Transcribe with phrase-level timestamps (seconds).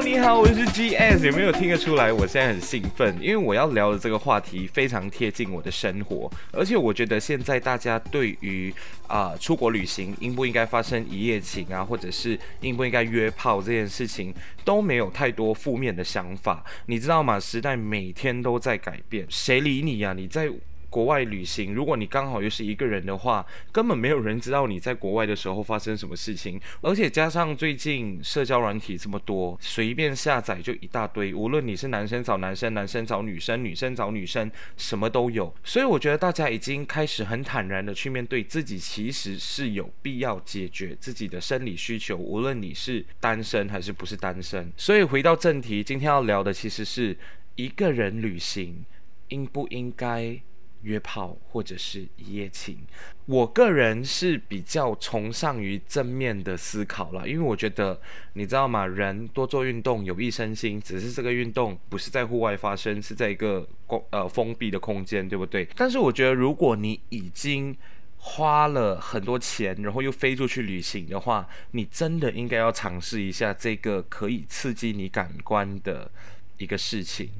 [0.00, 1.26] 你好，我是 GS。
[1.26, 2.12] 有没有听得出来？
[2.12, 8.72] 我现在很兴奋，因为我要聊的这个话题非常贴近我的生活，而且我觉得现在大家对于
[9.06, 14.32] 啊、出国旅行应不应该发生一夜情啊，或者是应不应该约炮这件事情，
[14.64, 16.64] 都没有太多负面的想法。
[16.86, 17.38] 你知道吗？
[17.38, 20.48] 时代每天都在改变，谁理你呀、你在。
[20.92, 26.60] 国外旅行，如果你刚好又是一个人的话，根本没有人知道你在国外的时候发生什么事情。
[26.82, 31.32] 而且加上最近社交软体这么多，随便下载就一大堆。
[31.32, 35.50] 无论你是男生找男生，男生找女生，女生找女生，什么都有。
[35.64, 42.14] 所以我觉得大家已经开始很坦然的去面对自己，其实是有必要解决自己的生理需求。
[42.14, 44.70] 无论你是单身还是不是单身。
[44.76, 47.16] 所以回到正题，今天要聊的其实是
[47.54, 48.84] 一个人旅行
[49.28, 50.38] 应不应该
[50.82, 52.78] 约炮或者是一夜情，
[53.26, 58.00] 我个人是比较崇尚于正面的思考啦，因为我觉得
[58.34, 58.86] 你知道吗？
[58.86, 65.68] 人多做运动有益身心，只是这个运动不是在户外发生，是在一个公呃封闭的空间，对不对？
[65.76, 67.76] 但是我觉得如果你已经
[68.16, 76.10] 花了很多钱，然后又飞出去旅行的话，你真的应该要尝试一下这个可以刺激你感官的
[76.58, 77.30] 一个事情。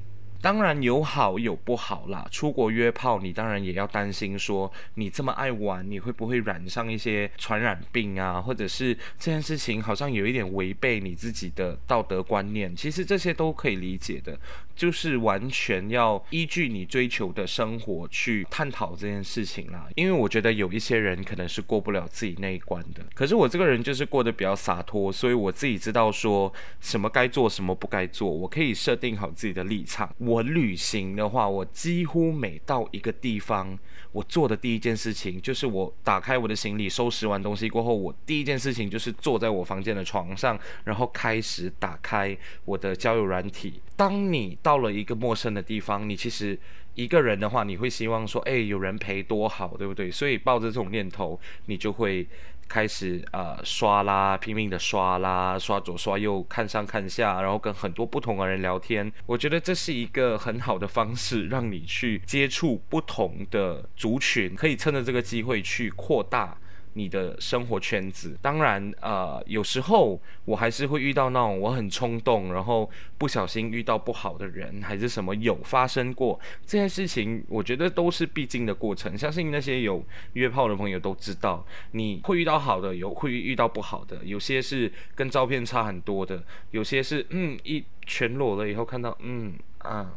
[0.43, 2.27] 当然有好有不好啦。
[2.31, 8.41] 出国约炮，你当然也要担心说，你这么爱玩，你会不会染上一些传染病啊？
[8.41, 12.75] 或者是这件事情好像有一点违背你自己的道德观念。
[12.75, 14.37] 其实这些都可以理解的，
[14.75, 19.87] 就是完全要依据你追求的生活去探讨这件事情啦。
[19.97, 23.05] 因为我觉得有一些人可能是过不了自己那一关的。
[23.15, 30.15] 可是我这个人就是过得比较洒脱，所以我自己知道说什么该做，什么不该做，我可以设定好自己的立场。
[30.19, 33.79] 我旅行的话，我几乎每到一个地方，
[34.13, 43.81] 我做的第一件事情就是我打开我的行李，收拾完东西过后，我第一件事情就是坐在我房间的床上，然后开始打开我的交友软体。
[43.97, 46.59] 当你到了一个陌生的地方，你其实
[46.95, 50.11] 一个人的话，你会希望说，哎，有人陪多好，对不对？
[50.11, 52.27] 所以抱着这种念头，你就会。
[52.73, 59.13] 开始呃刷啦，拼命的刷啦，刷左刷右，看上看下，然后跟很多不同的人聊天。
[59.27, 66.57] 我觉得这是一个很好的方式，让你去接触不同的族群，可以趁着这个机会去扩大。
[66.95, 79.17] 你的生活圈子，当然，呃，有时候我还是会遇到那种我很冲动，然后不小心遇到不好的人，还是什么有发生过这件事情，我觉得都是必经的过程。
[79.17, 80.05] 相信那些有
[80.35, 90.15] 约炮的朋友都知道，你会遇到好的，有会遇到不好的，有些是跟照片差很多的，有些是嗯一全裸了以后看到嗯啊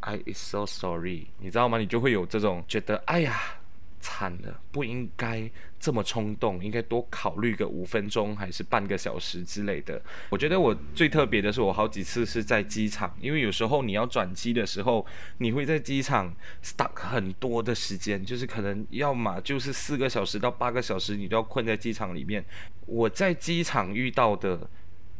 [0.00, 1.78] ，I is so sorry，你知道吗？
[1.78, 3.59] 你就会有这种觉得，哎呀。
[4.00, 10.00] 惨了，不应该这么冲动，应该多考虑个五分钟还是半个小时之类的。
[10.30, 15.04] 我觉得我最特别的是，我好几次是在机场，因为有时候你要转机的时候，
[15.38, 16.34] 你会在机场
[16.64, 22.44] stuck 很多的时间，就是可能要么就是四个小时到八个小时，你都要困在机场里面。
[22.86, 24.68] 我在机场遇到的，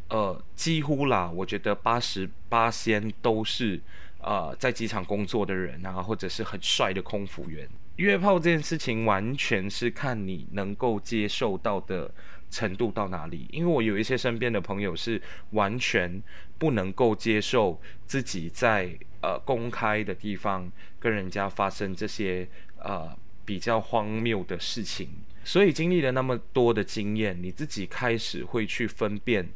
[0.08, 3.80] 呃，几乎啦，我觉得八十八仙都是
[4.22, 7.68] 呃在机场工作的人啊，或者是很帅的空服员。
[7.96, 12.10] 约炮这件事情完全是看你能够接受到的
[12.50, 15.20] 程度到哪里，因为我有一些身边的朋友是
[15.50, 16.22] 完全
[16.56, 22.48] 不能够接受自己在呃公开的地方跟人家发生这些
[22.78, 23.14] 呃
[23.44, 25.08] 比较荒谬的事情，
[25.44, 29.50] 所以经历了那么多的经验，你自己开始会去分辨，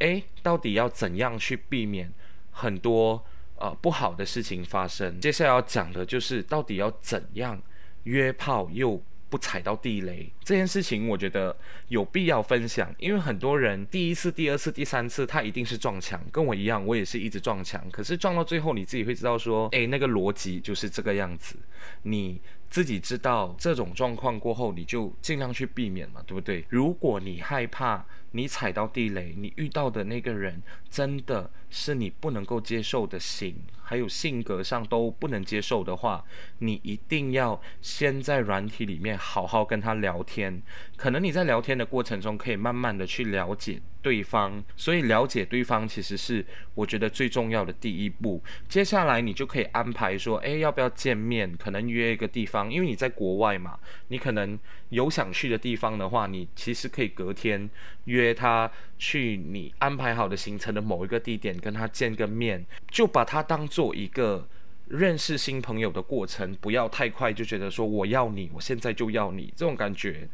[0.00, 2.12] 诶，到底要怎样去避免
[2.50, 3.24] 很多
[3.56, 5.20] 呃不好的事情发生。
[5.20, 7.60] 接下来要讲的就是到底要怎样。
[8.04, 11.56] 约炮又不踩到地雷这件事情，我觉得
[11.88, 17.82] 有必要分享，因为很多人第一次、第二次、第三次，他一定是撞墙，跟我一样，我也是一直撞墙。
[17.90, 21.56] 可是撞到最后，你自己会知道说，诶，那个逻辑就是这个样子。
[22.02, 22.38] 你
[22.68, 26.62] 自己知道这种状况过后，你就尽量去避免嘛，对不对？
[26.68, 33.56] 如果你害怕你踩到地雷，你遇到的那个人真的是你不能够接受的型。
[33.86, 36.24] 还有性格上都不能接受的话，
[36.60, 40.62] 你一定要先在软体里面好好跟他聊天。
[40.96, 46.42] 可能你在聊天的过程中，可以慢慢的去了解对方，所以了解对方其实是
[46.72, 48.42] 我觉得最重要的第一步。
[48.70, 51.54] 接下来你就可以安排说，诶，要不要见面？
[51.54, 53.78] 可能约一个地方，因为你在国外嘛，
[54.08, 57.68] 你可能有想去的地方的话，你其实可以隔天
[58.04, 64.48] 约他去你安排好的行程的某一个地点，跟他见个面，就把他当做一个
[64.86, 70.28] 认识新朋友的过程，不要太快就觉得说我要你，我现在就要你这种感觉。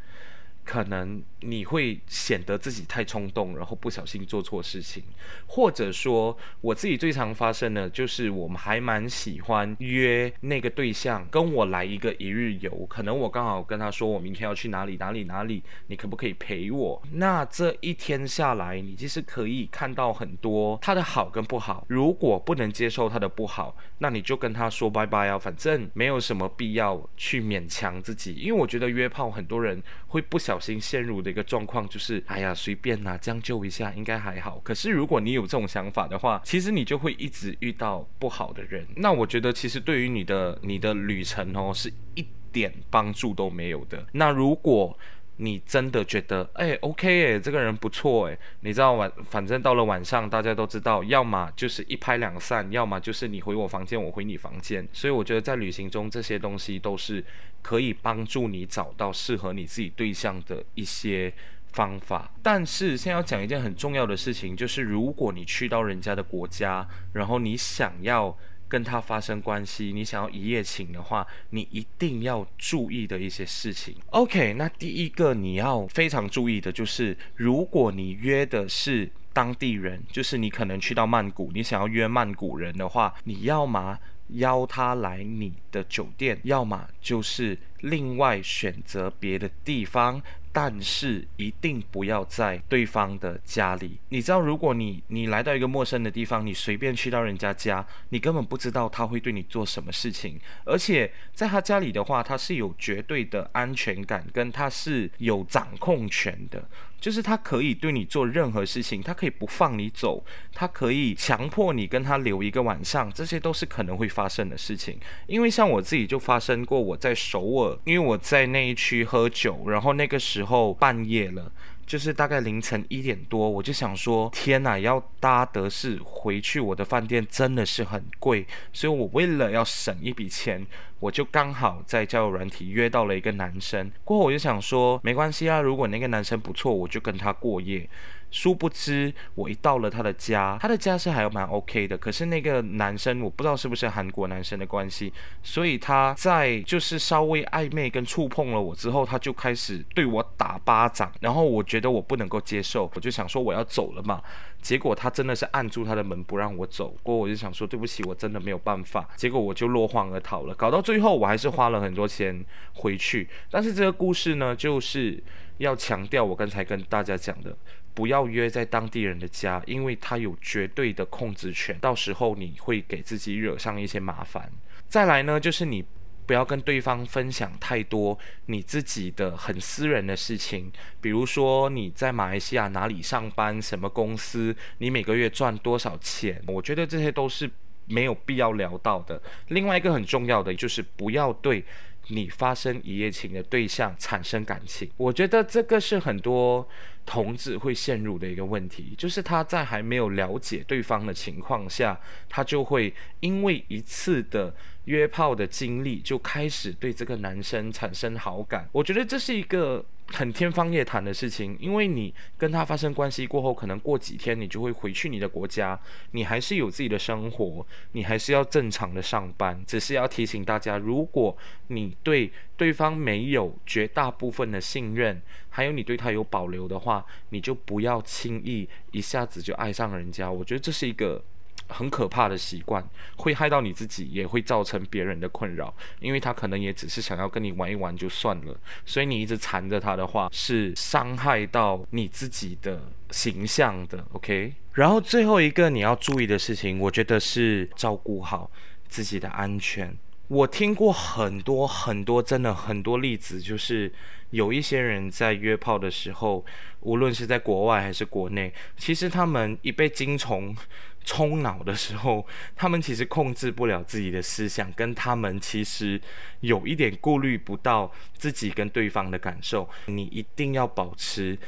[0.65, 5.03] 可能你会显得自己太冲动，然后不小心做错事情，
[5.47, 17.03] 或者说我自己最常发生的，就是我们还蛮喜欢约那个对象跟我来一个一日游，可能我刚好跟他说我明天要去哪里哪里哪里，你可不可以陪我？
[17.13, 21.85] 那这一天下来，你其实可以看到很多他的好跟不好。
[21.89, 34.61] 如果不能接受他的不好，那你就跟他说拜拜啊，反正没有什么必要去勉强自己，因为我觉得约炮很多人会不小心陷入的一个状况就是，哎呀，随便啦，将就一下应该还好。
[34.63, 38.87] 可是如果你有这种想法的话，其实你就会一直遇到不好的人。
[38.97, 44.07] 那我觉得其实对于你的你的旅程哦，是一点帮助都没有的。
[44.13, 44.97] 那如果
[45.43, 54.87] 你真的觉得，哎，OK，哎，这个人不错，哎，你知道晚，反正到了晚上，大家都知道，要么就是一拍两散，要么就是你回我房间，我回你房间。
[54.93, 57.25] 所以我觉得在旅行中，这些东西都是
[57.63, 61.33] 可以帮助你找到适合你自己对象的一些
[61.73, 62.31] 方法。
[62.43, 68.37] 但是现在要讲一件很重要的事情，就是如果你去到人家的国家，然后你想要。
[68.71, 73.97] 跟他发生关系，你想要一夜情的话，你一定要注意的一些事情。
[74.11, 83.99] OK，那第一个你要非常注意的就是，如果你约的是当地人，就是你可能去到曼谷，你想要约曼谷人的话，你要么
[84.35, 90.23] 邀他来你的酒店，要么就是另外选择别的地方。
[90.53, 93.99] 但是一定不要在对方的家里。
[94.09, 100.41] 你知道，如果你你来到一个陌生的地方，你随便去到人家家，你根本不知道他会对你做什么事情。
[100.65, 106.69] 而且在他家里的话，他是有绝对的安全感，跟他是有掌控权的。
[107.01, 114.99] 就是他可以对你做任何事情，他可以不放你走，他可以强迫你跟他留一个晚上，这些都是可能会发生的事情。
[115.27, 121.51] 因为像我自己就发生过，我在首尔，因为我在那一区喝酒，然后那个时候半夜了。
[121.87, 130.65] 就是大概凌晨一点多，我就想说，天哪，要搭德士回去，我的饭店真的是很贵，所以我为了要省一笔钱，
[131.01, 133.91] 我就刚好在交友软体约到了一个男生。
[134.05, 137.89] 过后我就想说，没关系啊，如果那个男生不错，我就跟他过夜。
[138.31, 141.99] 殊不知，我一到了他的家，他的家是还蛮 OK 的。
[141.99, 145.13] 可是那个男生，我不知道是不是韩国男生的关系，
[145.43, 151.11] 所以他在就是稍微暧昧跟触碰了我之后，他就开始对我打巴掌。
[151.19, 154.23] 然后我觉得我不能够接受，我就想说我要走了嘛。
[154.63, 156.95] 结果他真的是按住他的门不让我走。
[157.03, 159.09] 过后我就想说对不起，我真的没有办法。
[159.17, 160.55] 结果我就落荒而逃了。
[160.55, 163.29] 搞到最后，我还是花了很多钱回去。
[163.49, 165.23] 但是这个故事呢，就是
[165.59, 167.57] 要强调我刚才跟大家讲的。
[167.95, 174.51] 不要约在当地人的家，因为他有绝对的控制权，到时候你会给自己惹上一些麻烦。
[174.89, 175.85] 再来呢，就是你
[176.27, 187.49] 不要跟对方分享太多你自己的很私人的事情，比如说你在马来西亚哪里上班，什么公司，你每个月赚多少钱，我觉得这些都是
[187.87, 189.21] 没有必要聊到的。
[189.49, 191.65] 另外一个很重要的就是不要对
[192.09, 196.67] 你发生一夜情的对象产生感情，我觉得这个是很多
[197.07, 204.55] 同志会陷入的一个问题，就是他在还没有了解对方的情况下，他就会因为一次的
[204.85, 208.69] 约炮的经历，就开始对这个男生产生好感。
[208.73, 209.85] 我觉得这是一个。
[210.13, 215.79] 很天方夜谭的事情，因为你跟他发生关系过后，可能过几天你就会回去你的国家，
[216.11, 219.63] 你还是有自己的生活，你还是要正常的上班。
[219.65, 221.37] 只是要提醒大家，如果
[221.69, 230.29] 你对对方没有绝大部分的信任，还有你对他有保留的话，你就不要轻易一下子就爱上人家。
[230.29, 231.23] 我觉得这是一个。
[231.71, 232.85] 很可怕的习惯，
[233.17, 235.75] 会害到你自己，也会造成别人的困扰。
[236.01, 244.05] 因为他可能也只是想要跟你玩一玩就算了，所以你一直缠着他的话，是伤害到你自己的形象的。
[244.13, 248.51] OK，然后最后一个你要注意的事情，我觉得是照顾好
[248.89, 249.97] 自己的安全。
[250.29, 253.93] 我听过很多很多，真的很多例子，就是
[254.31, 256.45] 有一些人在约炮的时候，
[256.83, 260.55] 无论是在国外还是国内，其实他们一被精虫
[261.05, 266.01] 冲脑的时候，他们其实控制不了自己的思想，跟他们其实
[266.41, 269.69] 有一点顾虑不到自己跟对方的感受。
[269.87, 271.39] 你一定要保持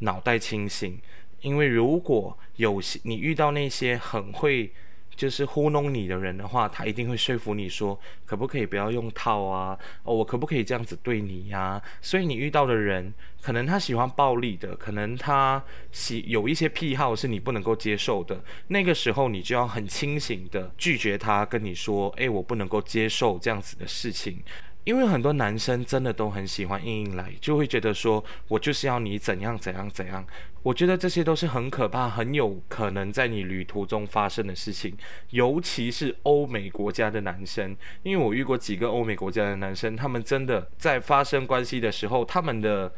[0.00, 1.00] 脑袋清醒，
[1.40, 4.72] 因为如果有你遇到那些很会。
[5.18, 9.76] 就是糊弄你的人的话，他一定会说服你说，可不可以不要用套啊？
[10.04, 15.60] 哦，我可不可以这样子对你呀、所以你遇到的人，可能他喜欢暴力的，可能他
[15.90, 18.40] 喜有一些癖好是你不能够接受的。
[18.68, 24.40] 那个时候，你就要很清醒的拒绝他，跟你说，诶，我不能够接受这样子的事情。
[24.84, 30.24] 因为很多男生真的都很喜欢硬硬来，就会觉得说我就是要你怎样怎样怎样。
[30.62, 34.96] 我觉得这些都是很可怕、很有可能在你旅途中发生的事情，
[35.30, 42.92] 尤其是欧美国家的男生，因为我遇过几个欧美国家的男生，他们真的在发生关系的时候，他们的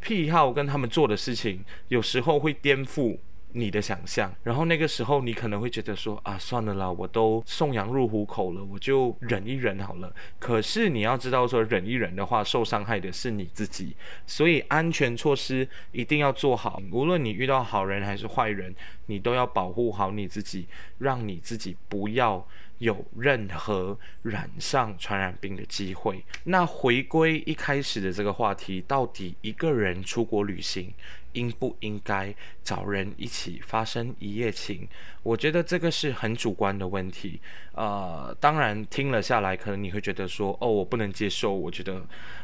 [0.00, 3.18] 癖好跟他们做的事情，有时候会颠覆。
[3.58, 10.14] 你的想象，然后那个时候你可能会觉得说啊，算了啦，我都送羊入虎口了，我就忍一忍好了。
[10.38, 13.96] 可是你要知道说，忍一忍的话，受伤害的是你自己，
[14.26, 16.82] 所以安全措施一定要做好。
[16.92, 18.74] 无论你遇到好人还是坏人，
[19.06, 20.66] 你都要保护好你自己，
[20.98, 22.46] 让你自己不要
[22.76, 26.22] 有任何染上传染病的机会。
[26.44, 30.92] 那回归一开始的这个话题，到底一个人出国旅行，
[31.36, 34.88] 应不应该找人一起发生一夜情？
[35.26, 37.40] 我觉得这个是很主观的问题。
[37.72, 41.52] 呃，当然听了下来，可能你会觉得说，哦，我不能接受。
[41.52, 42.00] 我觉得，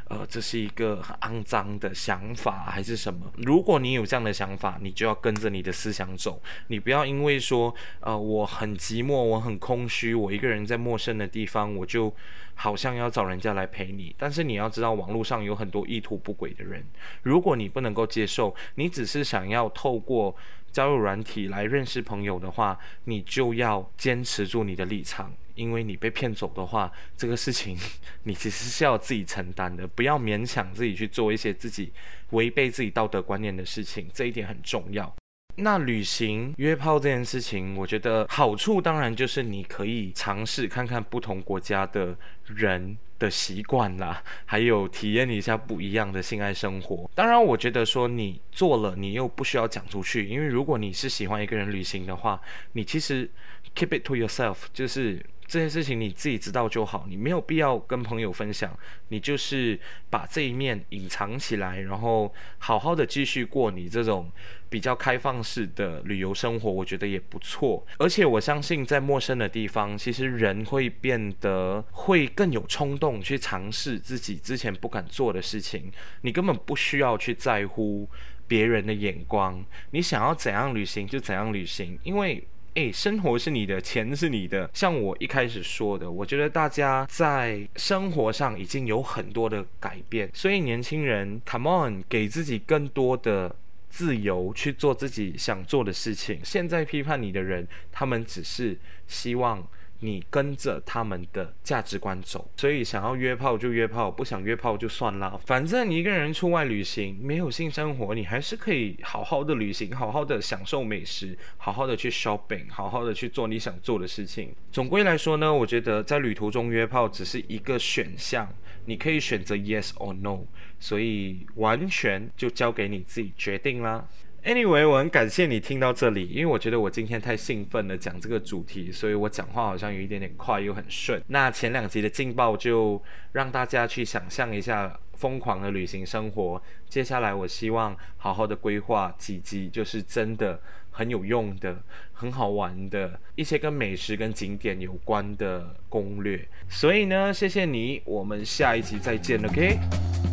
[0.08, 3.32] 呃，这是一个很肮脏的想法，还是什么？
[3.36, 6.42] 如果你有这样的想法，你就要跟着你的思想走。
[6.66, 12.12] 你不要因为说，呃，我很寂寞，我很空虚，我一个人在陌生的地方，我就
[12.56, 14.12] 好像要找人家来陪你。
[14.18, 16.84] 但是你要知道，网络上有很多意图不轨的人。
[17.22, 20.34] 如果你不能够接受，你只是想要透过
[20.72, 27.76] 交友软体来认识朋友的话，你就要坚持住你的立场，因为你被骗走的话，这个事情
[28.22, 31.92] 你其实是要自己承担的，不要勉强自己去做一些自己
[32.30, 35.14] 违背自己道德观念的事情，这一点很重要。
[35.56, 47.08] 那旅行约炮这件事情，我觉得好处当然就是你可以尝试看看不同国家的人的习惯啦，还有体验一下不一样的性爱生活。
[47.14, 52.40] 当然，我觉得说你做了，你又不需要讲出去，因为如果你是喜欢一个人旅行的话，
[52.72, 53.30] 你其实
[53.76, 55.24] keep it to yourself，就是。
[55.52, 58.74] 这件事情你自己知道就好，你没有必要跟朋友分享，
[59.08, 59.78] 你就是
[60.08, 64.32] 把这一面隐藏起来，然后好好的继续过你这种
[64.70, 67.86] 比较开放式的旅游生活，我觉得也不错。
[67.98, 75.92] 而且我相信在陌生的地方，其实人会变得会更有冲动去尝试自己之前不敢做的事情，
[76.22, 78.08] 你根本不需要去在乎
[78.48, 82.42] 别人的眼光，你想要怎样旅行就怎样旅行，因为。
[82.74, 84.70] 诶，生活是你的，钱是你的。
[84.72, 93.54] 像我一开始说的，我觉得大家在生活上已经有很多的改变，所以年轻人，come on，给自己更多的
[93.90, 96.40] 自由去做自己想做的事情。
[96.42, 99.66] 现在批判你的人，他们只是希望。
[100.04, 105.38] 你跟着他们的价值观走，所以想要约炮就约炮，不想约炮就算啦。
[105.46, 114.52] 反正你一个人出外旅行，没有性生活，你还是可以好好的旅行，好好的享受美食，好好的去 shopping，好好的去做你想做的事情。
[114.72, 118.52] 总归来说呢，我觉得在旅途中约炮只是一个选项，
[118.86, 120.40] 你可以选择 yes or no，
[120.80, 124.04] 所以完全就交给你自己决定啦。
[124.44, 131.22] Anyway，我很感谢你听到这里，因为我觉得我今天太兴奋了，讲这个主题，所以我讲话好像有一点点快又很顺。
[131.28, 136.60] 那前两集的劲爆就让大家去想象一下疯狂的旅行生活。
[136.88, 141.80] 接下来我希望好好的规划几集，就是真的很有用的、
[142.12, 146.48] 很好玩的一些跟美食跟景点有关的攻略。
[146.68, 150.31] 所以呢，谢谢你，我们下一集再见，OK？